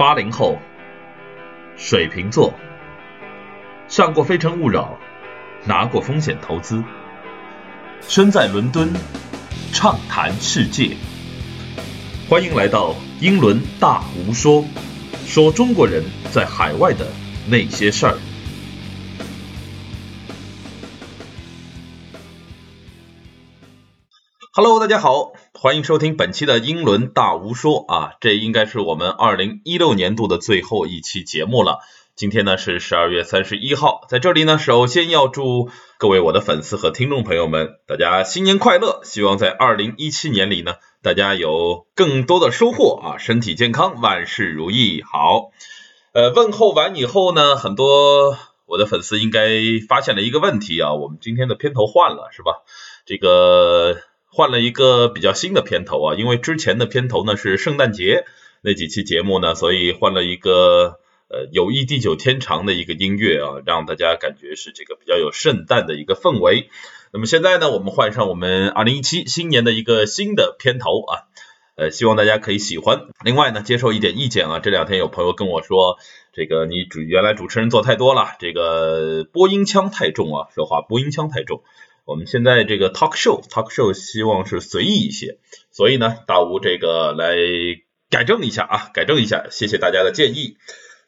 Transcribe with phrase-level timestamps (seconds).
[0.00, 0.56] 八零后，
[1.76, 2.54] 水瓶座，
[3.86, 4.98] 上过《非诚勿扰》，
[5.68, 6.82] 拿过风险投资，
[8.00, 8.90] 身在伦敦，
[9.74, 10.96] 畅谈世界。
[12.30, 14.64] 欢迎来到英伦大无说，
[15.26, 17.06] 说中国人在海外的
[17.46, 18.16] 那些事儿。
[24.54, 25.32] Hello，大家好，
[25.62, 31.80] 欢迎收听本期的英伦大无说啊，这应该是我们二零一六年度的最后一期节目了。
[32.16, 39.02] 今天呢是十二月三十一号，在这里呢，首先要祝各位我的粉丝和听众朋友们，大家新年快乐！
[39.04, 45.02] 希望在二零一七年里呢，大家有更多的收获啊，身体健康，万事如意。
[45.02, 45.50] 好，
[46.14, 49.50] 呃，问候完以后呢，很多我的粉丝应该
[49.86, 52.62] 发现了一个问题啊，我们今天的片头换了是吧？
[53.04, 53.98] 这个。
[54.32, 58.24] 换了一个比较新的片头啊，因为之前的片头呢是圣诞节
[58.62, 66.70] 那几期节目呢，所以换了一个呃友谊地久天长的一个音乐啊，让大家感觉是这个比较有圣诞的一个氛围。
[67.12, 71.26] 那么现在呢，我们换上我们二零一七新年的一个新的片头啊，
[71.74, 73.08] 呃，希望大家可以喜欢。
[73.24, 75.98] 另外呢，接受一点意见啊，这两天有朋友跟我说，
[76.32, 81.62] 这个你主原来主持人做太多了，这个播音腔太重啊，说话播音腔太重。
[82.04, 85.38] 我们现在这个 talk show talk show 希望是随意一些，
[85.70, 87.36] 所以呢，大吴这个来
[88.10, 90.56] 改正一下啊，改正一下，谢谢大家的建议。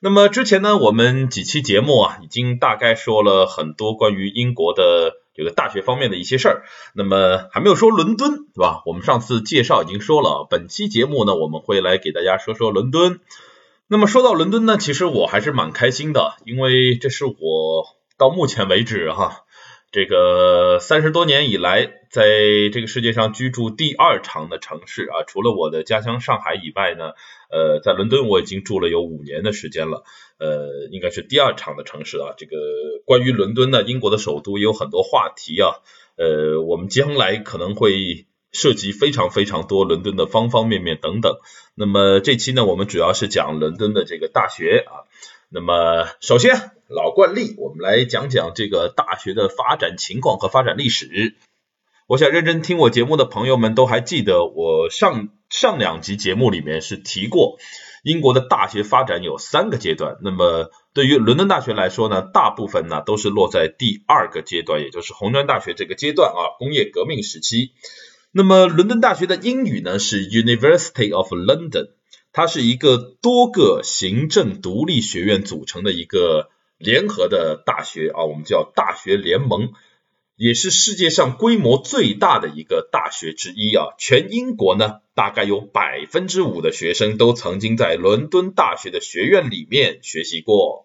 [0.00, 6.62] 那么之前呢，我们几期节目啊，已经大概说了很多关于英国的这个大学方面的一些事儿，
[6.94, 8.82] 那么还没有说伦敦，对吧？
[8.84, 13.20] 我们上次介绍已经说了，本期节目呢，我们会来给大家说说伦敦。
[13.86, 17.86] 那么说到伦敦呢，其实我还是蛮开心的，因为这是我
[18.18, 19.44] 到目前为止哈。
[19.92, 22.24] 这个三十多年以来，在
[22.72, 27.12] 这个世界上居住第二长的城市啊，除了我的家乡上海以外呢，
[27.50, 30.02] 呃，在伦敦我已经住了有五年的时间了，
[30.38, 32.32] 呃，应该是第二长的城市啊。
[32.38, 32.56] 这个
[33.04, 35.84] 关于伦敦呢，英国的首都也有很多话题啊，
[36.16, 41.36] 呃，我们将来可能会涉及非常非常多伦敦的方方面面等等。
[41.74, 45.04] 那么这期呢，我们主要是讲伦敦的这个大学啊。
[45.52, 46.72] 那么首先。
[46.94, 51.36] 老惯例，我们来讲讲这个大学的发展情况和发展历史。
[52.06, 57.56] 我想认真听我节目的朋友们都还记得，我上上两集节目里面是提过，
[58.02, 60.18] 英国的大学发展有三个阶段。
[60.22, 67.70] 那么对于伦敦大学来说呢，大部分呢都是落在第二个阶段，也就是红砖大学这个阶段啊，工业革命时期。
[68.32, 71.92] 那么伦敦大学的英语呢是 University of London，
[72.32, 76.50] 它是一个多个行政独立学院组成的一个。
[76.84, 79.70] 联合的大学啊，我们叫大学联盟，
[80.34, 83.94] 也是世界上规模最大的一个大学之一啊。
[83.98, 90.84] 全英国呢，大概有百分之五的学生都曾经在伦敦大学的学院里面学习过。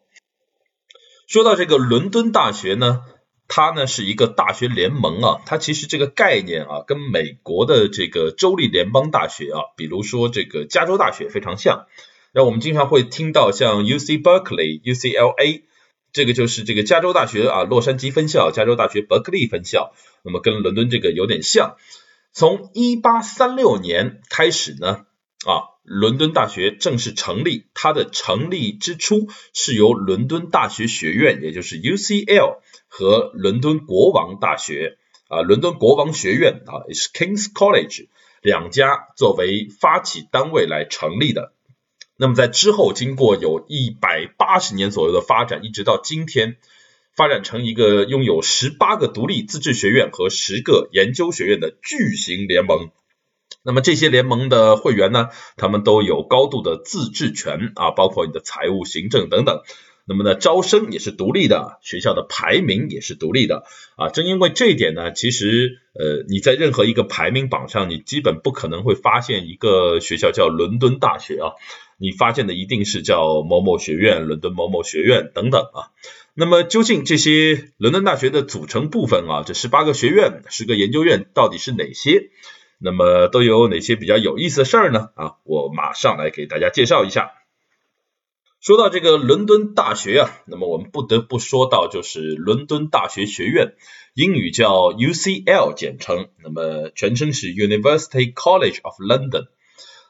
[1.26, 3.02] 说到这个伦敦大学呢，
[3.48, 11.86] 它呢是一个大学联盟啊，它其实这个概念啊，跟美国的这个州立联邦大学啊，比如说这个加州大学非常像。
[12.34, 15.64] 那我们经常会听到像 U C Berkeley、U C L A。
[16.14, 19.94] 这个就是这个加州大学啊，洛杉矶分校，加州大学伯克利分校，
[20.24, 21.76] 那么跟伦敦这个有点像。
[22.34, 25.06] 从一八三六年开始呢，
[25.46, 27.68] 啊，伦敦大学正式成立。
[27.74, 38.08] 它的成立之初是由伦敦大学学院，也就是 UCL 和伦敦国王大学啊，伦敦国王学院啊，也是 King's College
[38.42, 41.54] 两家作为发起单位来成立的。
[42.18, 46.58] 那么在之后，经过有一百八十年左右的发展，一直到今天，
[47.16, 52.90] 发展成一个拥有十八个独立自治学院和十个研究学院的巨型联盟。
[53.62, 55.28] 那么这些联盟的会员呢，
[55.58, 59.62] 他们都有高度的自治权啊，包括你的财务、行政等等。
[60.10, 63.66] 那么呢，招生也是独立的，学校的排名也是独立的
[63.98, 64.08] 啊。
[64.08, 71.52] 正因为这一点呢，其实呃，你在任何一个排名榜上，你基本不可能会发现一个学校叫伦敦大学啊。
[72.00, 75.92] 你发现的一定是叫某某学院、伦敦某某学院等等啊。
[76.36, 82.30] 那么究竟这些伦敦大学的组成部分啊，这十八个学院、十个研究院到底是哪些？
[82.80, 85.10] 那么都有哪些比较有意思的事儿呢？
[85.16, 87.32] 啊，我马上来给大家介绍一下。
[88.68, 93.76] 说到这个伦敦大学啊，那么我们不得不说到就是伦敦大学学院，
[94.14, 99.48] 英语叫 UCL 简称，那么全称是 University College of London。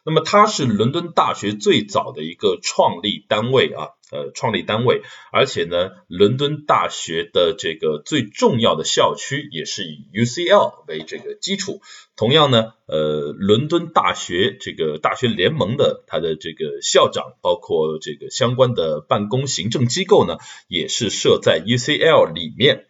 [0.08, 5.02] 那么它是伦敦大学最早的一个创立单位啊，呃，创立单位，
[5.34, 11.82] 而且呢，伦敦大学的这个最重要的校区也是以 UCL 为这个基础。
[12.16, 20.38] 同样呢，呃，伦敦大学这个大学联盟的它的这个校长，包括这个相关的办公行政机构呢，
[20.70, 22.86] 也是设在 UCL 里面。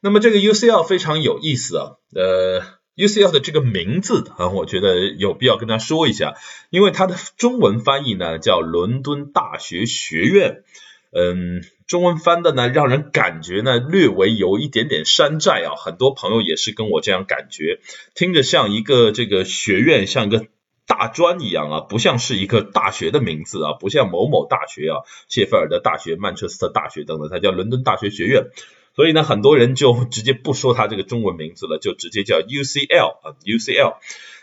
[0.00, 2.80] 那么这个 UCL 非常有意思啊，呃。
[2.94, 6.34] UCL 的这个名字啊，我觉得有必要跟他说一下，
[6.70, 10.62] 因为它的中文翻译呢叫伦敦大学学院，
[11.10, 17.80] 嗯，中文翻的呢让人感觉呢略微有一点点山寨啊，很多朋友也是跟我这样感觉，
[18.14, 20.46] 听着像一个这个学院，像一个
[20.86, 28.50] 大专一样啊，不像是一个大学的名字啊，不像某某大学啊，谢菲尔德大学、曼彻斯特大学等等，它叫伦敦大学学院。
[28.94, 33.96] 所以呢，很多人就直接不说它这个中文名字了，就直接叫 UCL 啊，UCL。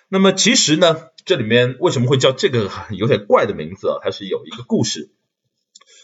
[0.07, 4.00] 那么其实呢，这里面为什么会叫这个有点怪的名字啊？
[4.04, 5.12] 它是有一个故事。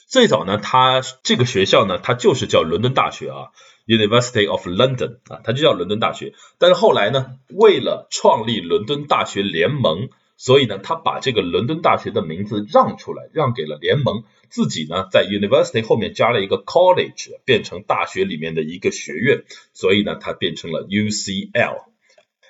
[0.07, 3.49] 最早呢，它这个学校呢，它就是叫伦敦大学啊
[3.87, 6.33] ，University of London 啊，它就叫伦敦大学。
[6.59, 10.09] 但是后来呢，为了创立伦敦大学联盟。
[10.37, 19.43] 所以呢，他把这个伦敦大学的名字让出来，让给了联盟，自己呢在 university 后面加了一个 college，变成大学里面的一个学院，
[19.73, 21.85] 所以呢，它变成了 UCL。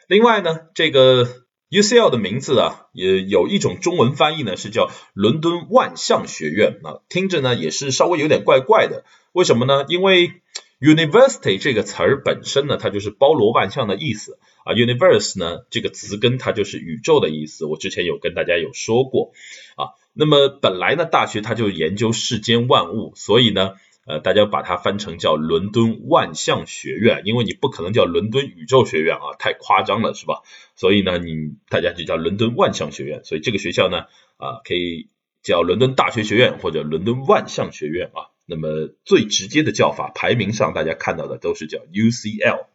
[0.07, 1.27] 另外呢，这个
[1.69, 9.03] UCL 的名字啊，也有一种中文翻译呢，是叫伦敦万象学院啊，听着呢也是稍微有点怪怪的。
[9.31, 9.85] 为什么呢？
[9.89, 10.41] 因为
[10.79, 14.37] university 这个词儿本身呢，它就是包罗万象的意思。
[14.65, 19.31] 啊，universe 呢这个词根它就是宇宙的意思，我之前有跟大家有说过
[19.75, 19.93] 啊。
[20.13, 23.73] 那么本来呢大学它就研究世间万物，所以呢
[24.07, 30.41] 呃大家把它翻成叫伦敦万象学院，因为你不可能叫伦敦宇宙学院啊，太夸张了是吧？
[30.75, 34.05] 所以呢你大家就叫伦敦万象学院，所以这个学校呢
[34.37, 35.09] 啊可以
[35.43, 38.33] 叫伦敦大学学院或者伦敦万象学院啊。
[38.45, 42.67] 那么最直接的叫法，排名上大家看到的都是叫 UCL。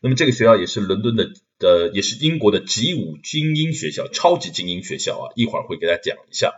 [0.00, 1.30] 那么这个学校也是伦敦的，
[1.60, 6.54] 呃，也是英国的 G 五精英学校，超级精英学校啊，一会儿会给大家讲一下。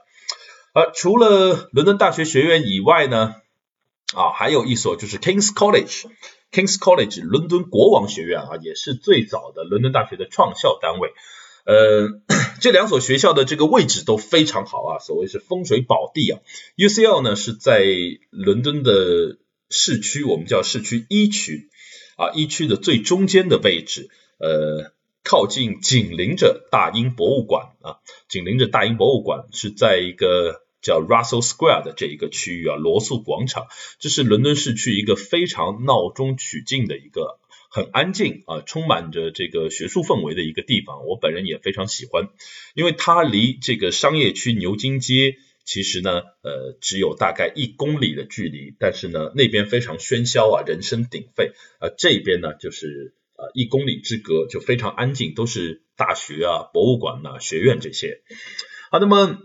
[0.72, 3.34] 而除了伦敦大学学院以外呢，
[4.14, 11.10] 啊，还有一所就是 King's College，King's College 伦敦国王学院啊，也是最早的伦敦大学的创校单位。
[11.64, 12.20] 呃，
[12.60, 16.40] 这两所学校的这个位置都非常好啊，所谓是风水宝地啊。
[16.76, 17.84] UCL 呢是在
[18.30, 19.38] 伦敦的
[19.70, 21.68] 市区，我们叫市区一区。
[22.16, 24.08] 啊，一区的最中间的位置，
[24.38, 24.92] 呃，
[25.24, 33.66] 靠近紧邻着大英博物馆啊，紧邻着大英博物馆是在一个叫 Russell Square 的这一个区域啊，罗素广场，
[33.98, 37.40] 这是伦敦市区一个非常闹中取静的一个
[37.74, 42.28] 很安静啊，充满着这个学术氛围的一个地方，我本人也非常喜欢，
[42.76, 45.34] 因为它离这个商业区牛津街。
[45.64, 58.20] 其实呢，呃，只有大概一公里的距离，但是呢，那边非常喧嚣啊，人声鼎沸，啊，这边呢就是呃一公里之隔，就非常安静，都是大学啊、博物馆呐、学院这些。
[58.92, 59.38] 好，那么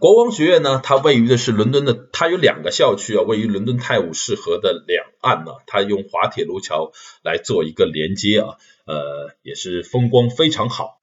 [0.00, 6.92] 国王学院呢，它位于的是伦敦的，它有两个校区啊，位于伦敦泰晤士河的两岸呢，它用滑铁卢桥
[7.24, 8.56] 来做一个连接啊，
[8.86, 11.00] 呃，也是风光非常好。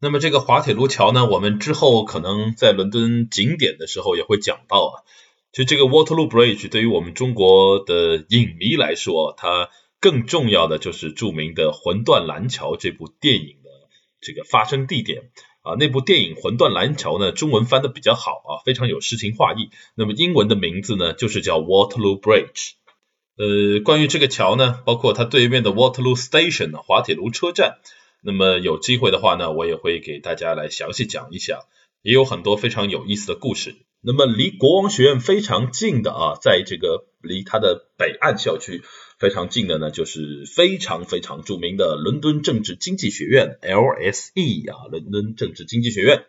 [0.00, 5.04] 那么这个滑铁卢桥呢，我们之后可能在伦敦景点的时候也会讲到啊。
[5.52, 9.68] 就这个 Waterloo Bridge 对于我们中国的影迷来说，它
[10.00, 13.70] 更重要的就是著名的《魂断蓝桥》这部电影的
[14.20, 15.30] 这个发生地点
[15.64, 15.74] 啊。
[15.76, 19.70] 那部电影《魂断蓝桥》呢，中文翻的比较好啊，非常有诗情画意。
[19.96, 22.74] 那么英文的名字呢，就是叫 Waterloo Bridge。
[23.36, 27.78] 呃，关于这个桥呢，包括它对面的 Waterloo Station 滑铁卢车站。
[28.22, 31.58] 那么有机会的话呢，我也会给大家来详细讲一讲，
[32.00, 33.74] 也有很多非常有意思的故事。
[34.00, 38.82] 那么离国王学院非常近的啊，在这个离它的北岸校区
[39.18, 46.24] 非常近的呢，就是非常非常著名的伦敦政治经济学院 （LSE） 啊，伦敦政治经济学院。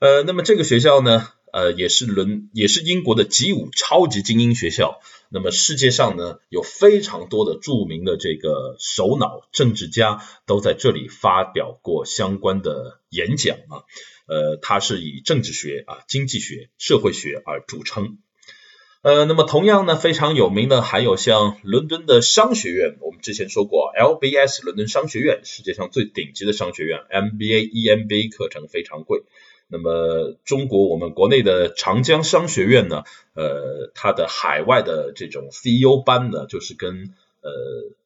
[0.00, 1.28] 呃，那么这个学校呢？
[1.50, 5.00] 呃，也是伦，也是英国的 G 五超级精英学校。
[5.30, 13.80] 那么世界上呢，有非常多的著名的这个首脑、政治家都在这里发表过相关的演讲啊。
[14.26, 18.18] 呃，它是以政治学啊、经济学、社会学而著称。
[19.00, 29.22] 呃，那么同样呢，非常有名的还有像伦敦的商学院，我们之前说过，LBS 伦敦商学院，世界上最顶级的商学院，MBA、EMBA 课程非常贵。
[29.68, 37.50] 那么中国我们国内的长江商学院呢，呃，它的海外的这种 CEO 班呢，就是跟呃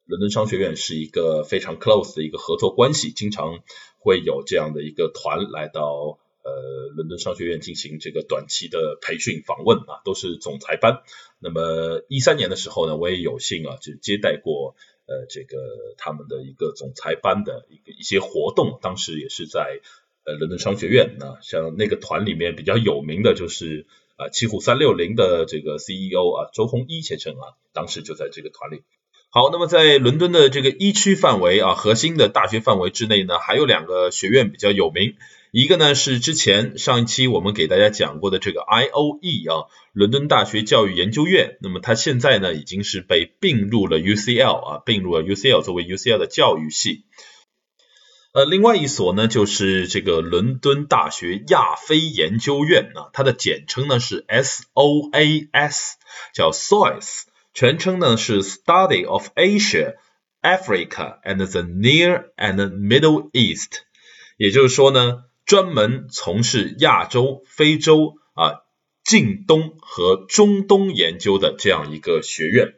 [0.05, 3.59] 伦敦商学院是一个非常 close 的一个合作关系，经常
[3.97, 11.01] 会有这样的一个团来到呃伦敦商学院进行这个短期的培训访问啊，都是总裁班。
[11.39, 14.75] 那么一三年的时候呢，我也有幸啊，就接待过
[15.07, 15.57] 呃这个
[15.97, 19.79] 他们的一个总裁班的一个一些活动，当时也是在
[20.25, 28.83] 呃伦敦商学院啊，像那个团里面比较有名的就是啊奇虎三六零的这个 CEO 啊周鸿祎先生啊，当时就在这个团里。
[29.29, 35.15] 好，那么在伦敦的这个一区范围啊，核心的大学范围之内呢，还有两个学院比较有名，
[35.55, 46.17] 一个呢是之前上一期我们给大家讲过的这个 I O E 啊，伦敦大学教育研究院，那么它现在呢已经是被并入了 U C L 啊，并入了 U C L 作为 U C L
[46.17, 47.05] 的教育系。
[48.33, 55.97] 呃，另外一所呢就是这个伦敦大学亚非研究院啊，它的简称呢是 S O A S，
[56.33, 57.25] 叫 SOAS。
[57.53, 59.97] 全称呢是 Study of Asia,
[60.41, 63.81] Africa and the Near and Middle East，
[64.37, 68.61] 也就是说呢，专门从事亚洲、非洲啊、
[69.03, 72.73] 近东和中东研究的这样一个学院。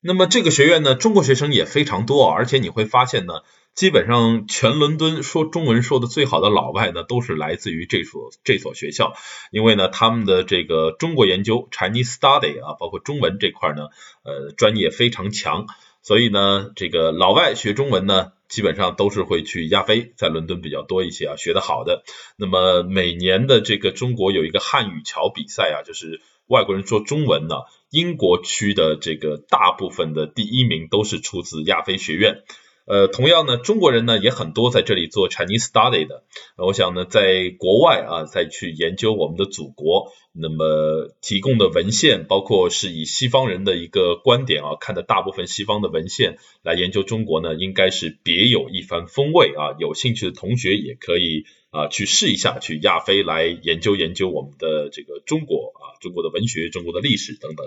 [0.00, 3.42] 那么这个学院呢，中国学生也非常多，而且你会发现呢。
[3.74, 9.12] 基本上全伦敦说中文说的最好的老外呢，都是来自于这所这所学校，
[9.52, 13.84] 因为呢他们的这个中国研究 Chinese Study 啊，包括中文这块呢，
[14.24, 15.66] 呃专业非常强，
[16.02, 22.02] 所以呢这个老外学中文呢，基本上都是会去亚非，在伦敦比较多一些啊，学的好的。
[22.36, 27.56] 那么每年的这个中国有一个汉语桥比赛啊，就是外国人说中文呢，
[27.90, 32.42] 英国区的这个大部分的第一名都是出自亚非学院。
[32.88, 36.24] 呃，同样呢，中国人呢也很多在这里做 Chinese study 的。
[36.56, 49.76] 我想呢，在国外啊，再去研究我们的祖国，那么提供的文献，包括是以西方人的一个观点啊，看的大部分西方的文献来研究中国呢，应该是别有一番风味啊。
[49.78, 57.66] 有兴趣的同学也可以啊去试一下，去亚非来研究研究我们的这个中国啊，中国的文学、中国的历史等等。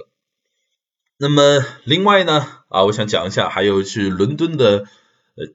[1.20, 4.88] 那么另外呢啊，我想讲一下，还有是伦敦的。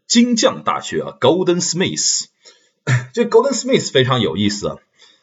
[0.07, 2.27] 金匠大学啊，Golden Smith，
[3.13, 4.77] 这 Golden Smith 非常有意思啊。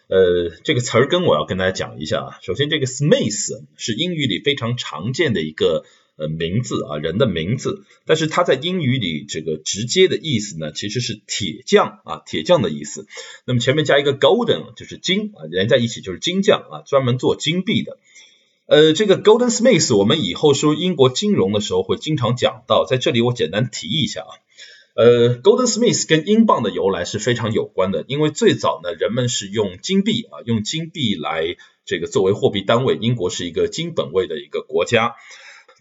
[0.07, 2.39] 呃，这个词儿跟我要跟大家讲一下啊。
[2.43, 5.85] 首先，这个 Smith 是英语里非常常见的一个
[6.17, 7.83] 呃名字啊，人的名字。
[8.05, 13.07] 但是它在英语里这个直接的意思呢，其实是铁匠啊，铁匠的意思。
[13.45, 17.97] 那么前面加一个 Golden 就是金啊，连在一起就是金匠啊，专门做金币的。
[18.65, 24.31] 呃，这个 Golden Smith 我们以后说英国金融的时候会经常讲到，在这里我简单提一下啊。
[24.95, 32.95] 呃，Golden Smith 跟英镑的由来是非常有关的，因为最早呢，人们是用金币啊，用金币来这个作为货币单位。
[33.01, 35.15] 英国是一个金本位的一个国家，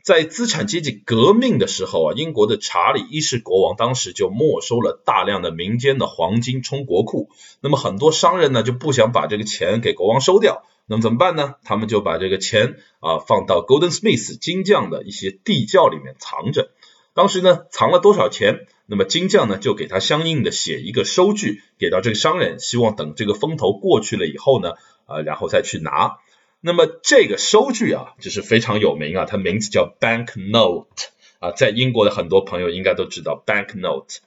[0.02, 7.28] 在资产阶级革命的时候啊，英国的查理一世国王当时就没收了大量的民间的黄金充国库，
[7.61, 11.57] 那么很多商人呢就不想把这个钱给国王收掉，那么怎么办呢？
[11.64, 16.71] 他们就把这个钱啊放到 Golden Smith 金匠的一些地窖里面藏着。
[17.14, 18.66] 当时呢，藏了多少钱？
[18.87, 24.73] 那么金匠呢，就给他相应的写一个收据，给到这个商人，希望等这个风头过去了以后呢，
[25.07, 26.19] 呃，然后再去拿。
[26.61, 34.21] 那么这个收据啊，就是非常有名啊，它名字叫 bank note 啊，在英国的很多朋友应该都知道 bank note。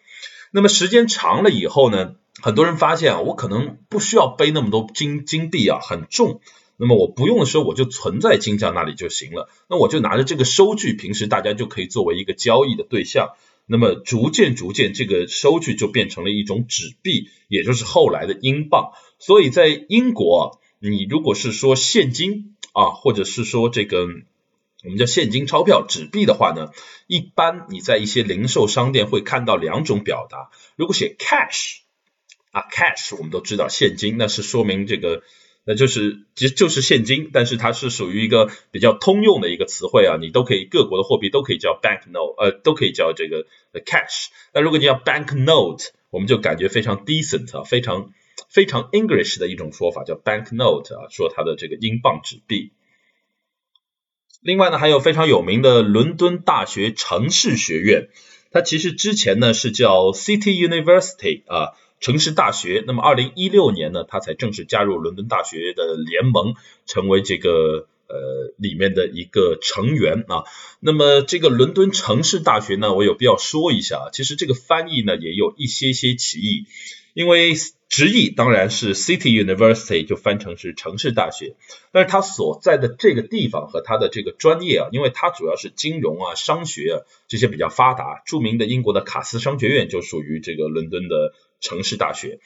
[0.51, 6.39] 那么时间长了以后呢，很多人发现啊，我可能不需要背那么多金金币啊，很重。
[6.77, 9.49] 那么我不用的时候，我就存在金匠那里就行了。
[9.69, 13.29] 那我就拿着这个收据，平时大家就可以作为一个交易的对象。
[13.65, 18.91] 那么逐渐逐渐，这个收据就变成了一种纸币，也就是后来的英镑。
[19.19, 24.07] 所以在英国，你如果是说现金啊，或者是说这个
[24.83, 26.71] 我们叫现金钞票、纸币的话呢，
[27.07, 30.51] 一般你在一些零售商店会看到两种表达。
[30.75, 31.77] 如果写 cash
[32.51, 35.23] 啊，cash 我们都知道现金，那是说明这个。
[35.67, 43.47] 那就是其实就是现金，但是它是属于一个比较通用的一个词汇啊，你都可以各国的货币都可以叫 bank note，呃，都可以叫这个
[43.83, 44.27] cash。
[44.53, 48.13] 那如果你要 bank note，我们就感觉非常 decent 啊，非常
[48.47, 52.71] 非常 English 的一种说法叫 bank note 啊，说它的这个英镑纸币。
[54.41, 58.09] 另外呢，还有非常有名的伦敦大学城市学院，
[58.51, 61.73] 它其实之前呢是叫 City University 啊。
[62.05, 66.53] 城市大学，那么二零一六年呢，他才正式加入伦敦大学的联盟，
[66.85, 70.43] 成为这个呃里面的一个成员啊。
[70.79, 76.67] 那么这个伦敦城市大学呢，我有必要说一下啊，其实这个翻译呢也有一些些歧义，
[77.15, 77.55] 因为
[77.89, 81.55] 直译当然是 City University 就翻成是城市大学，
[81.91, 86.95] 但是它所在的这个地方和它的这个专业啊，因为它主要是金融啊、商学啊
[87.27, 91.33] 这些比较发达，著名的英国的卡斯商学院就属于这个伦敦的。
[91.65, 92.39] 城市大学，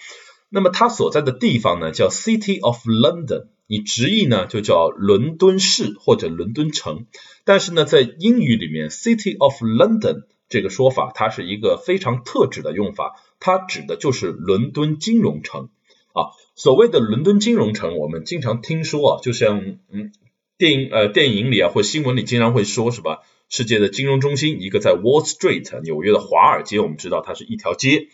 [0.49, 7.05] 那么它所在的地方呢叫 City of London，你直译呢就叫伦敦市或者伦敦城。
[7.43, 15.69] 但是呢，在英语里面，City of London 这个说法，它是一个非常特指的用法，它指的就是伦敦金融城
[16.13, 16.31] 啊。
[16.55, 19.59] 所谓的伦敦金融城，我们经常听说啊，就像
[19.91, 20.11] 嗯
[20.57, 23.19] 电影呃电影里啊或新闻里经常会说，是吧？
[23.49, 28.09] 世界的金融中心，一个在 Wall Street 纽约的华尔街，我们知道它是一条街。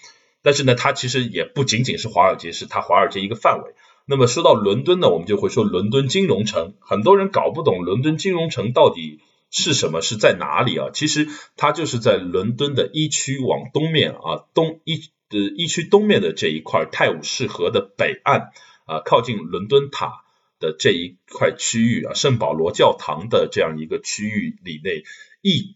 [0.46, 3.74] 但是呢，它其实也不仅仅是华尔街，是它华尔街一个范围。
[4.06, 6.76] 那么说到伦敦呢，我们就会说伦敦金融城。
[6.80, 10.90] 很多人搞不懂伦敦金融城到底是什么，是在哪里啊？
[10.94, 18.52] 其实它就是在伦敦的一区往东面啊，东一呃一区东面的这一块泰晤士河的北岸
[18.86, 20.24] 啊，靠近伦敦塔
[20.60, 25.04] 的这一块区域啊，圣保罗教堂的这样一个区域里内
[25.42, 25.76] 一。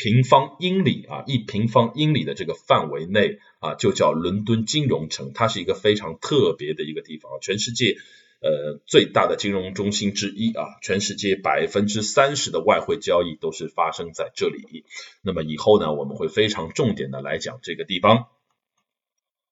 [0.00, 7.96] 平方英里啊，一平方英里的这个范围内啊，就叫伦敦金融城，它是一个非常特别的一个地方，全世界
[8.40, 14.84] 呃最大的金融中心之一啊，全世界百分之三十的外汇交易都是发生在这里。
[15.22, 18.26] 那么以后呢，我们会非常重点的来讲这个地方。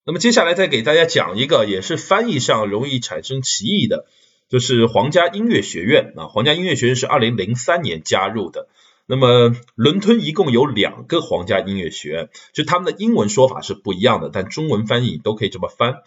[0.05, 4.07] 那么接下来再给大家讲一个，也是翻译上容易产生歧义的，
[4.49, 8.69] 就是皇家音乐学院啊，皇家音乐学院是二零零三年加入的。
[9.09, 16.03] 那么，伦敦一共有两个皇家音乐学院，就他们的英文说法是不一样的，但中文翻译都可以这么翻。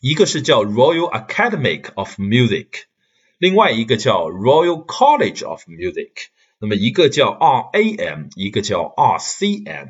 [0.00, 2.68] 一个是叫 Royal Academy of Music，
[3.38, 6.10] 另外一个叫 Royal College of Music。
[6.58, 9.88] 那么一个叫 RAM，一个叫 RCM。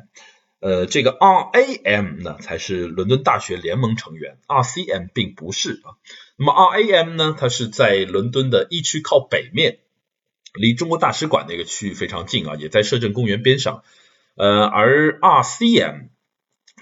[0.61, 5.99] 呃，这个 RAM 呢才是伦敦大学联盟成员，RCM 并不是啊。
[6.37, 9.79] 那么 RAM 呢，它是在伦敦的一区靠北面。
[10.53, 13.83] 离中国大使馆那个区域非常近啊，也在摄政公园边上。
[14.35, 16.09] 呃，而 RCM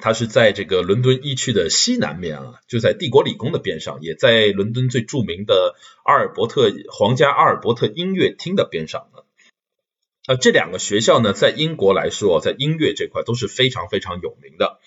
[0.01, 10.35] 它是在这个伦敦一区的西南面啊，就在帝国理工的边上，也在伦敦最著名的阿尔伯特皇家阿尔伯特音乐厅的边上啊。
[10.39, 14.79] 这两个学校呢，在英国来说，在音乐这块都是非常非常有名的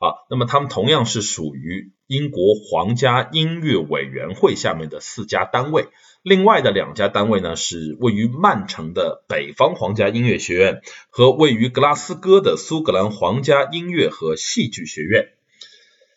[0.00, 0.26] 啊。
[0.28, 5.88] 那么他们同样是属于英国皇家音乐委员会下面的四家单位。
[6.28, 15.30] 另外的两家单位呢，是位于曼城的北方皇家音乐学院和位于格拉斯哥的苏格兰皇家音乐和戏剧学院。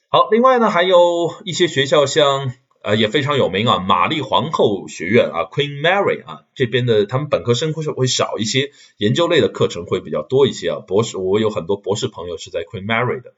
[0.09, 10.79] 好，另外呢，还有一些学校，像呃也非常有名啊，玛丽皇后学院啊，Queen Mary 啊，这边的他们本科生会会少一些，研究类的课程会比较多一些啊。
[10.85, 13.33] 博士，我有很多博士朋友是在 Queen Mary 的。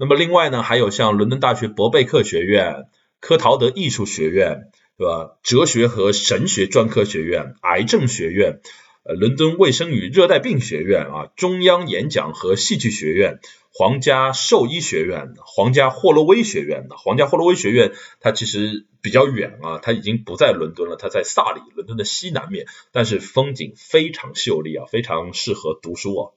[0.00, 2.88] 那么另外呢，还有像伦敦大学伯贝克学院、
[3.20, 4.72] 科陶德艺术学院。
[4.98, 5.38] 对吧？
[5.44, 8.60] 哲学和神学专科学院、癌症学院、
[9.04, 13.38] 呃，伦敦卫生与热带病学院啊，中央演讲和戏剧学院、
[13.72, 26.30] 皇家兽医学院、皇家霍洛威学院皇家霍洛威学院它其实比较远啊，它已经不在伦敦了，它在萨里，伦敦的西南面，但是风景非常秀丽啊，非常适合读书啊。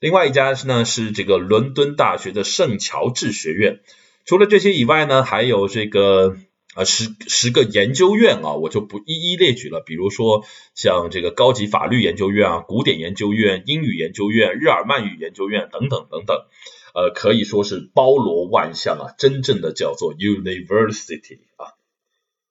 [0.00, 3.78] 另外一家呢是这个伦敦大学的圣乔治学院。
[4.24, 6.36] 除了这些以外呢，还有这个。
[6.74, 9.80] 啊，十十个研究院啊，我就不一一列举了。
[9.80, 10.44] 比如说
[10.76, 16.36] 像这个高级法律研究院啊、古典研究院、英语研究院、日耳曼语研究院等等等等，
[16.94, 21.74] 呃，可以说是包罗万象啊，真正的叫做 university 啊。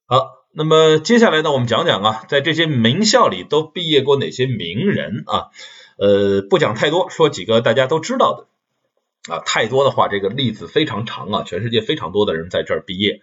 [0.05, 5.47] 好，那么接下来呢，我们讲讲啊，在这些名校里都毕业过哪些名人啊？
[5.97, 9.39] 呃，不讲太多，说几个大家都知道的啊。
[9.45, 13.21] 太多的话，这个例子非常长啊，全世界非常多的人在这儿毕业。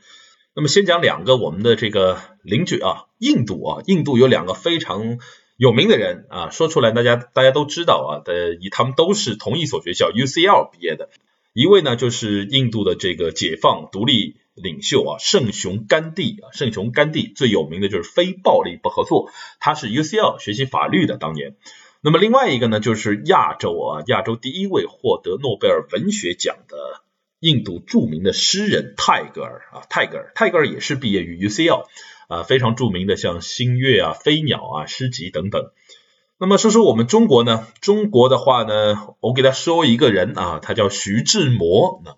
[0.57, 5.19] 那么先讲两个我们的这个邻居啊，印度啊，印度有两个非常
[5.59, 11.11] 有名的人啊，说出来大家大家都知道啊，的以他们都是同一所学校 UCL 毕业的，
[11.53, 21.57] 一位呢就是印度的这个解放独立领袖啊，圣雄甘地啊，圣雄甘地最有名的就是非暴力不合作，他是 UCL 学习法律的当年。
[22.01, 27.03] 那么另外一个呢，就是亚洲啊，亚洲第一位获得诺贝尔文学奖的。
[27.47, 31.85] 印度著名的诗人泰戈尔啊，泰戈尔，泰戈尔也是毕业于 UCL
[32.27, 35.71] 啊，非常著名的像《星月》啊、《飞鸟》啊诗集等等。
[36.39, 37.69] 那么说说我们中国呢？
[37.81, 42.03] 中国的话呢，我给他说一个人啊，他叫徐志摩。
[42.05, 42.17] 那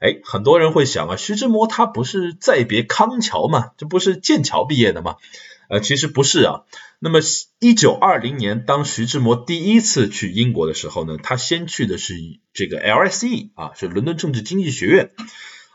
[0.00, 3.72] 哎，很多人会想啊，徐志摩他不是再别康桥吗？
[3.76, 5.16] 这不是剑桥毕业的吗？
[5.72, 6.64] 呃，其实不是啊。
[6.98, 7.20] 那么，
[7.58, 12.14] 一九二零年，当徐志摩第一次去英国的时候呢，他先去的是
[12.52, 15.12] 这个 LSE 啊，是伦敦政治经济学院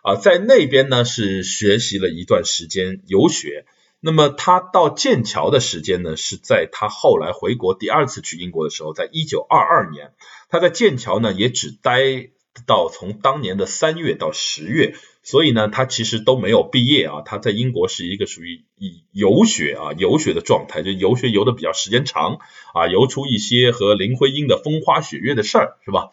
[0.04, 3.66] 啊，在那边呢是学习了一段时间游学。
[4.00, 10.12] 那么他到剑桥的时间呢，是在他后来回国第二次去英国的时候，在一九二二年，
[10.50, 12.30] 他在剑桥呢也只待
[12.65, 17.22] 到从当年的三月到十月，所以呢，他其实都没有毕业啊。
[17.26, 22.39] 他在英国是一个属于以游学啊游学的状态，就游学游的比较时间长
[22.74, 26.10] 啊，游出一些和林徽因的风花雪月的事儿，是吧？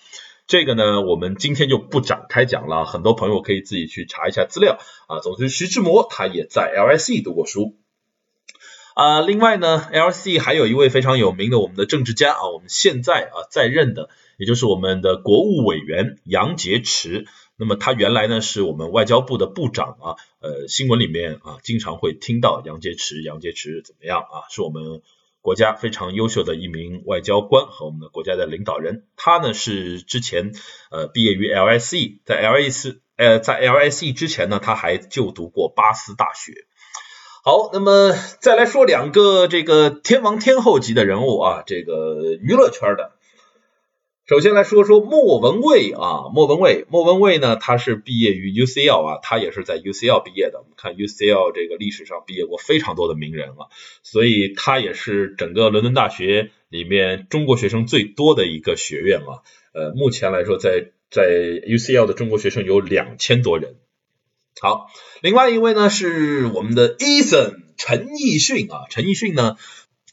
[0.46, 4.78] 这个呢，我们今天就不展开讲了，很多朋友可以自己去查一下资料
[5.08, 5.20] 啊。
[5.20, 7.76] 总之，徐志摩他也在 LSE 读过书。
[8.94, 17.26] 啊，另外呢，LC 还有一位非常有名的我们的政治家啊，我们现在啊在任的，也就是我们的国务委员杨洁篪。
[17.56, 24.50] 那么他原来呢是我们外交部的部长啊，呃，新闻里面啊经常会听到杨洁篪，杨洁篪怎么样啊？
[24.50, 25.02] 是我们
[25.40, 29.04] 国家非常优秀的一名外交官和我们的国家的领导人。
[29.16, 30.50] 他呢是之前
[30.90, 36.54] 呃毕业于 LSE，在 LSE 呃在 LSE 之前呢，他还就读过巴斯大学。
[37.44, 43.12] 好，那么再来说两个这个天王天后级的人物啊，这个娱乐圈的。
[44.26, 50.60] 首先来说说莫文蔚啊，莫文蔚，莫文蔚呢，他是毕业于 UCL 啊，他也是在 UCL 毕业的。
[50.60, 53.68] 我们看 UCL 这个历史上毕业过非常多的名人啊，
[54.02, 59.44] 所以他也是整个伦敦大学里面中国学生最多的一个学院啊。
[59.74, 63.74] 呃，目前来说，在在 UCL 的中国学生有两千多人。
[64.58, 64.86] 好，
[65.20, 69.58] 另外一位呢是我们的 Eason 陈奕迅啊，陈奕迅呢，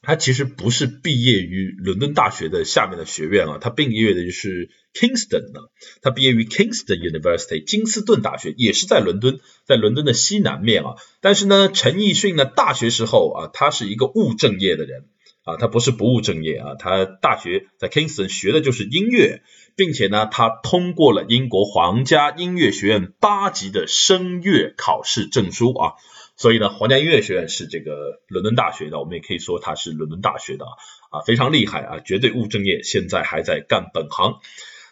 [0.02, 5.62] 他其实不是毕业于伦敦大学的下面的学院啊，他毕业的就是 Kingston 呢，
[6.02, 10.96] 他毕业于 Kingston University 金斯顿大学，也是在伦敦，在伦敦的西南面啊。
[11.22, 15.06] 但是呢，陈奕迅呢，大学时候啊，他是一个务正业的人
[15.44, 19.42] 啊，他不是不务正业啊，他大学在 Kingston 学的就是音乐。
[19.78, 25.94] 并且呢，他通过了英国皇家音乐学院八级的声乐考试证书啊，
[26.36, 34.40] 所以呢，皇家音乐学院是这个伦敦大学的，我们也可以说他是伦敦大学的啊，非常厉害啊，绝对务正业，现在还在干本行。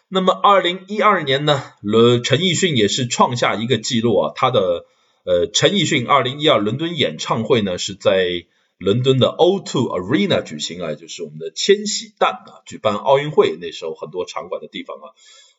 [0.08, 4.86] 那么，二零一二年呢，伦陈奕迅也是创下一个记录啊，他的
[5.24, 8.46] 呃陈奕迅二零一二伦敦演唱会呢是在。
[8.82, 9.68] 伦敦的 O2
[10.00, 15.12] Arena 举行啊，就是我们的千禧蛋啊，举办奥运会那时候很多场馆的地方啊，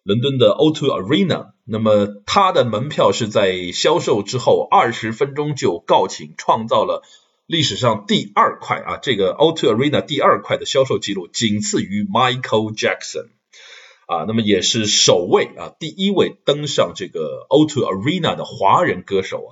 [0.04, 7.04] 伦敦的 O2 Arena，那么它的门票是在销售之后二十分钟就告罄，创造了
[7.46, 13.28] 历史上第二块啊，这个 O2 Arena 第二块的销售记录，仅次于 Michael Jackson
[14.08, 19.50] 啊，那么也是首位啊，第一位登上这个 O2 Arena 的华人歌手啊。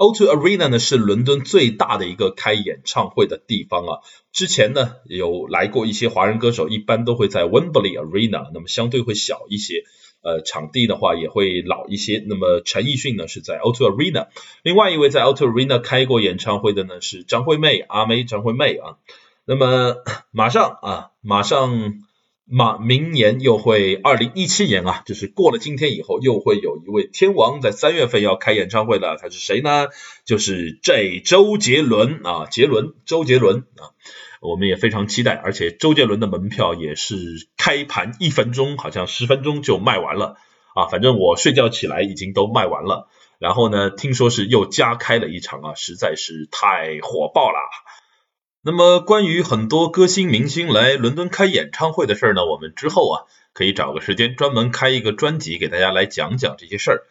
[0.00, 3.98] O2 Arena 呢是伦敦最大的一个开演唱会的地方啊。
[4.32, 9.84] 之前呢有来过一些华人歌手，一般都会在 Wembley Arena，那么相对会小一些，
[10.22, 12.24] 呃，场地的话也会老一些。
[12.26, 14.28] 那么陈奕迅呢是在 O2 Arena，
[14.62, 18.96] 另外一位在 O2 Arena 开过演唱会的呢是张惠妹，阿妹张惠妹啊。
[19.44, 19.96] 那么
[20.30, 22.00] 马上啊，马上。
[22.52, 29.16] 马明年又会二零一七年啊，就是过了今天以后，又会有一位天王在三月份要开演唱会了。
[29.16, 29.86] 他是谁呢？
[30.24, 33.94] 就是这周杰伦啊，杰伦，周杰伦啊，
[34.40, 35.34] 我们也非常期待。
[35.34, 37.16] 而且周杰伦的门票也是
[37.56, 40.36] 开盘一分钟，好像十分钟就卖完了
[40.74, 40.86] 啊。
[40.88, 43.08] 反正我睡觉起来已经都卖完了。
[43.38, 47.58] 然后呢，听说是又加开了一场啊，实在是太火爆了。
[48.62, 57.02] 那么关于很多歌星明星来伦敦开演唱会的事儿呢，我们之后啊可以找个时间专门开一个专辑给大家来讲讲这些事儿。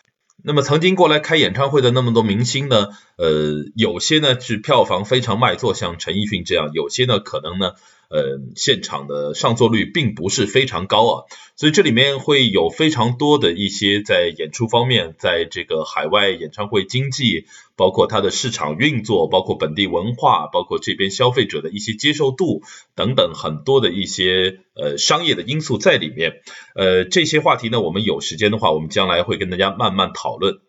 [0.43, 7.73] 那么曾经过来开演唱会的那么多明星呢，呃，有些呢是票房非常卖座，像陈奕迅这样；有些呢可能呢。
[8.09, 11.23] 呃，现场的上座率并不是非常高啊，
[11.55, 17.45] 所以这里面会有非常多的一些在演出方面，在这个海外演唱会经济，
[17.75, 22.63] 包括它的市场运作，包括本地文化，包括这边消费者的一些接受度
[22.95, 26.41] 等等很多的一些呃商业的因素在里面。
[26.73, 30.61] 呃，这些话题呢，我们有时间的话，我们将来会跟大家慢慢讨论。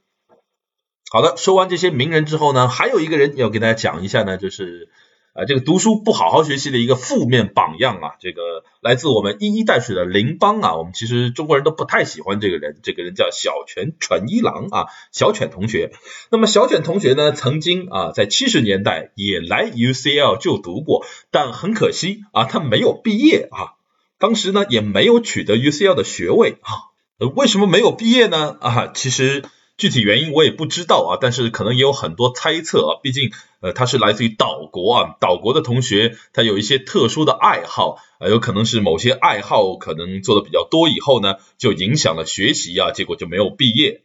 [1.10, 4.90] 好的，说完这些名人之后呢，还有一个人要给大家讲一下呢，就是。
[5.32, 8.42] 啊，这个读书不好好学习的一个负面榜样啊，这个
[8.80, 15.92] 来自我们一衣带水的邻邦啊，我们其实中国人都不太喜欢这个人，这个人叫小泉纯一郎啊，小犬同学。
[16.30, 23.78] 那么小犬同学呢，曾经啊在七十年代也来 UCL 就读过，但很可惜啊，他没有毕业啊，
[24.18, 26.90] 当时呢也没有取得 UCL 的学位啊，
[27.36, 28.56] 为什么没有毕业呢？
[28.60, 29.44] 啊，其实。
[29.80, 33.00] 具体原因我也不知道啊，但是可能也有很多猜测啊。
[33.02, 44.02] 毕竟，呃，他是来自于岛国啊，岛国的同学他有一些特殊的爱好啊，有可能是某些爱好可能做的比较多以后呢，就影响了学习啊，结果就没有毕业。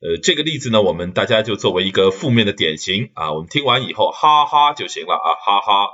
[0.00, 5.90] 呃，这个例子呢，我们大家就作为一个负面的典型啊，我们听完以后哈哈就行了啊，哈哈。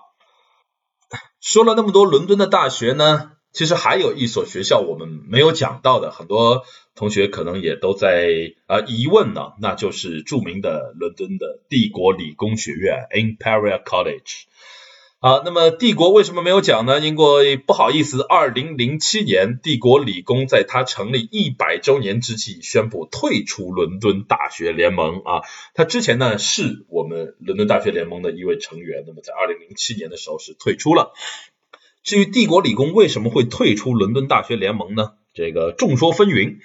[1.41, 14.45] 说了那么多伦敦的大学呢，其实还有一所学校我们没有讲到的，很多同学可能也都在啊疑问呢，那就是著名的伦敦的帝国理工学院 Imperial College。
[15.21, 17.01] 啊，那么帝国为什么没有讲呢？
[17.01, 25.43] 因为不好意思，二零零七年帝国理工在它成立一百周年之际宣布退出伦敦大学联盟啊。
[25.75, 31.13] 它之前呢是我们伦敦大学联盟的一位成员，那么在二零零七年的时候是退出了。
[32.03, 35.13] 至于帝国理工为什么会退出伦敦大学联盟呢？
[35.35, 36.59] 这个众说纷纭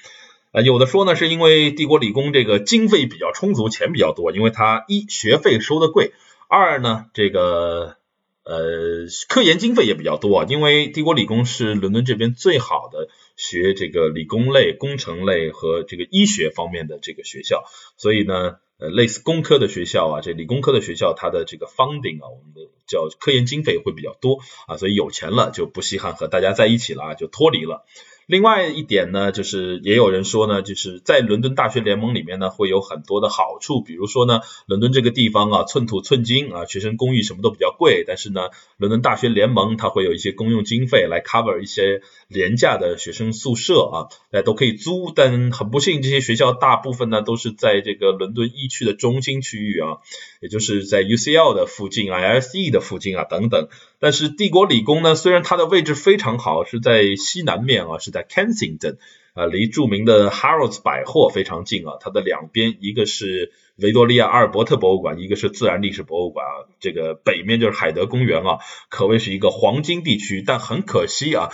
[0.52, 6.14] 啊，有的说呢是因为帝国理工这个经费比较充足，钱比较多，因为它一学费收的贵，
[6.48, 7.98] 二呢这个。
[8.46, 17.64] 呃，科研经费也比较多，因为帝国理工是伦敦这边最好的学这个理工类、工程类和这个医学方面的这个学校，
[17.96, 27.86] 所以呢，呃，类似工科的学校啊，这理工科的学校，它的这个 funding 啊，我们的叫科研经费会比较多啊，所以有钱了就不稀罕和大家在一起了啊，就脱离了。
[28.26, 42.02] 另外一点呢，就是也有人说呢，就是在伦敦大学联盟里面呢，会有很多的好处，比如说呢，伦敦这个地方啊，寸土寸金啊，学生公寓什么都比较贵，但是呢，伦敦大学联盟它会有一些公用经费来 cover 一些
[42.34, 43.96] 廉价的学生宿舍啊，
[44.32, 50.00] 大家都可以租，但很不幸，这些学校大部分呢都是在这个伦敦一区的中心区域啊，
[50.42, 53.70] 也就是在 UCL 的附近、ISE 的附近啊等等。
[54.00, 58.98] 但是帝国理工呢，虽然它的位置非常好，是在西南面啊，是在 Kensington
[59.34, 61.94] 啊，离著名的 Harrods 百货非常近啊。
[62.02, 66.68] 它的两边，一个是维多利亚阿尔伯特博物馆，一个是自然历史博物馆啊。
[66.82, 70.44] 这个北面就是海德公园啊，可谓是一个黄金地区。
[70.46, 71.50] 但很可惜啊，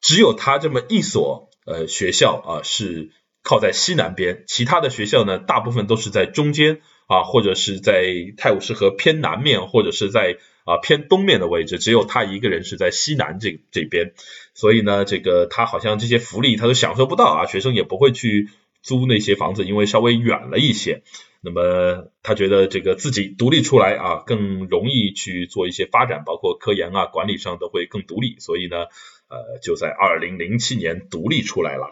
[0.00, 3.10] 只有他这么一所呃学校啊是
[3.42, 8.04] 靠在西南边，其他的学校呢，大部分都是在中间啊，或者是在
[8.36, 10.38] 泰晤士河偏南面，或者是在。
[10.66, 14.14] 啊，偏东面的位置，只有他一个人是在西南这这边，
[14.52, 18.48] 所以呢，这个他好像这些福利他都享受不到啊，学生也不会去
[18.82, 21.04] 租那些房子，因为稍微远了一些。
[21.40, 28.86] 那么他觉得这个自己独立出来啊，更容易去做一些发展，包括科研啊、管理上都会更独立，所以呢，
[29.28, 31.88] 呃，就在二零零七年独立出来了。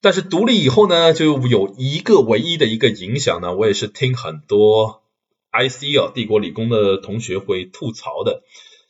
[0.00, 5.02] 但是独立以后呢，就有一个唯一的一个影响呢，我也是听很多。
[5.54, 8.42] I C 啊，帝国理工的同学会吐槽的，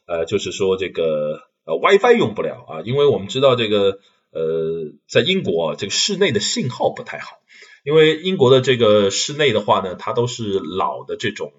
[0.06, 3.98] 呃，就是说这个呃 WiFi 用不了啊，因为我们知道这个
[4.30, 7.38] 呃，在英国这个室内的信号不太好，
[7.84, 11.52] 因为英国的这个室内的话呢，它都是老的这种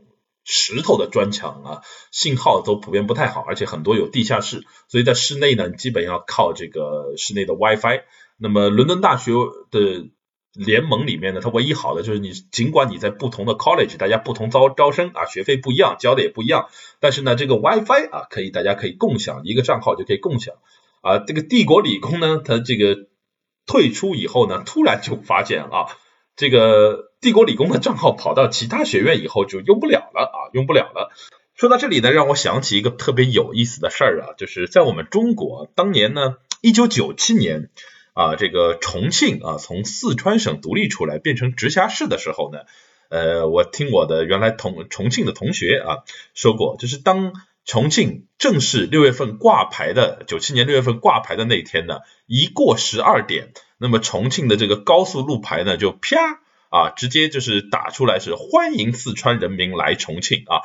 [0.44, 8.04] 石头的砖墙啊，信号都普遍不太好，而且很多有地下室，所以在室内呢，基本要靠这个室内的 WiFi。
[8.38, 9.32] 那么伦敦大学
[9.72, 10.10] 的。
[10.56, 20.54] 联盟里面呢，它唯一好的就是你，尽管你在不同的 college，大家不同招招生啊，学费不一样，交的也不一样，但是呢，这个 WiFi 啊，可以大家可以共享一个账号就可以共享
[21.02, 21.18] 啊。
[21.18, 23.08] 这个帝国理工呢，它这个
[23.66, 25.88] 退出以后呢，突然就发现啊，
[26.36, 31.12] 这个帝国理工的账号跑到其他学院以后就用不了了啊，用不了了。
[31.56, 37.70] 说到这里呢，让我想起一个特别有意思的事儿啊，就是在我们中国当年呢，一九九七年。
[38.16, 42.60] 啊，这个重庆啊，从四川省独立出来变成直辖市的时候呢，
[43.10, 47.34] 呃，我听我的原来同重庆的同学啊说过，就是当
[47.66, 56.18] 重庆正式六月份挂牌的九七年六月份挂牌的那天呢，一过十二点，那么重庆的这个高速路牌呢就啪
[56.70, 60.62] 啊，直接就是打出来是欢迎四川人民来重庆啊，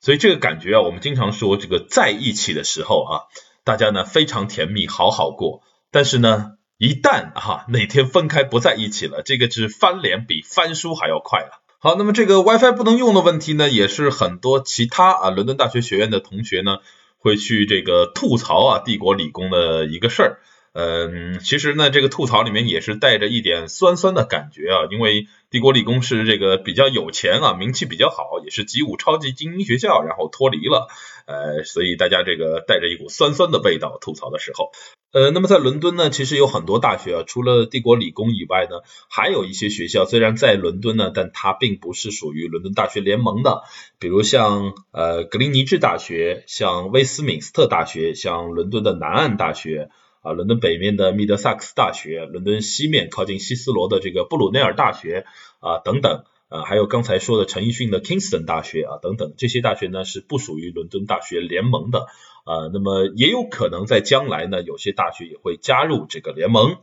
[0.00, 3.20] 所以这个感觉啊，我们经常说这个在一起的时候啊，
[3.64, 6.52] 大家呢非常甜蜜，好好过，但是呢。
[6.78, 11.62] 一旦哈哪天分开不在一起了，这个是翻脸比翻书还要快了。
[11.78, 16.78] 好，那么这个 WiFi 不能用的问题呢，也是很多其他啊伦敦大学学院的同学呢
[17.18, 20.40] 会去这个吐槽啊帝国理工的一个事儿。
[20.74, 30.88] 嗯，其实呢，这个吐槽里面也是带着一点酸酸的感觉啊，因为帝国理工是这个比较有钱啊，名气比较好，也是几五超级精英学校，然后脱离了，
[31.26, 34.70] 呃，所以大家这个带着一股酸酸的味道吐槽的时候，
[35.12, 38.80] 呃，那么在伦敦呢，其实有很多大学啊，除了帝国理工以外呢，
[39.10, 43.60] 还有一些学校虽然在伦敦呢，但它并不是属于伦敦大学联盟的，
[43.98, 49.90] 比如像呃格林尼治大学，像威斯敏斯特大学，像伦敦的南岸大学。
[50.22, 55.26] 啊，伦敦北面的密德萨克斯大学，伦敦西面靠近希斯罗的这个布鲁内尔大学
[55.60, 62.06] 啊等等，啊还有刚才说的陈奕迅的 Kingston 大学啊等等，这些大学呢是不属于伦敦大学联盟的
[62.44, 66.76] 啊，那么也有可能在将来呢，有些大学也会加入这个联盟。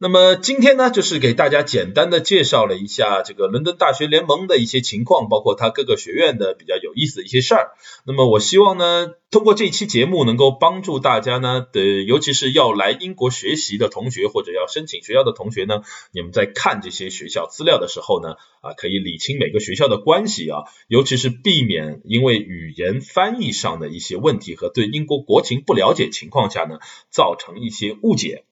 [0.00, 7.72] 那么今天呢，就是给大家简单的介绍了一下这个伦敦大学联盟的一些情况，包括它各个学院的比较有意思的一些事儿。
[8.06, 15.82] 那么我希望呢，通过这期节目能够帮助大家呢，的尤其是要来英国学习的同学或者要申请学校的同学呢，
[16.12, 26.78] 你们在看这些学校资料的时候呢，啊，可以理清每个学校的关系啊，尤其是避免因为语言翻译上的一些问题和对英国国情不了解情况下呢，
[27.10, 28.44] 造成一些误解。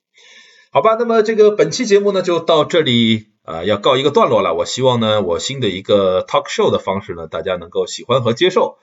[0.77, 4.53] 好吧，那么这个本期节目呢就到这里啊，要告一个段落了。
[4.53, 8.77] 我希望呢，我新的一个 talk show 的方式呢，大家能够喜欢和接受。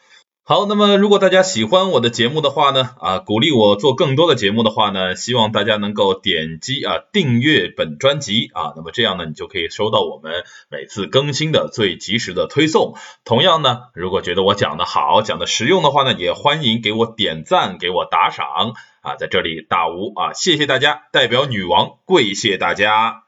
[0.44, 12.96] 好，那么如果大家喜欢我的节目的话呢，啊，鼓励我做更多的节目的话呢，希望大家能够点击啊订阅本专辑啊，那么这样呢，你就可以收到我们每次更新的最及时的推送。
[13.24, 18.74] 同样呢，如果觉得我讲的好，讲的实用的话呢，也欢迎给我点赞，给我打赏。
[19.04, 23.24] 啊，在这里大吴啊，谢谢大家，代表女王跪谢大家。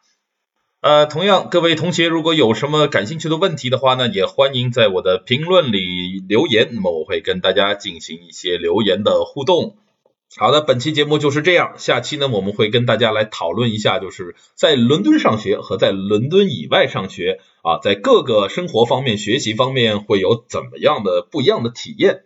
[0.79, 9.75] 呃，同样各位同学如果有什么感兴趣的问题的话呢，也欢迎在我的评论里留言，那么我会跟大家进行一些留言的互动。
[10.37, 22.21] 好的，本期节目就是这样，下期呢我们会跟大家来讨论一下，就是在伦敦上学和在伦敦以外上学啊，在各个生活方面、学习方面会有怎么样的不一样的体验。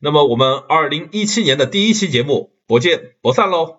[0.00, 2.56] 那么我们二零一七年的第一期节目。
[2.68, 3.77] 不见不散喽！